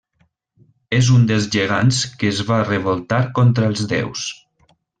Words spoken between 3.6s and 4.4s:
els déus.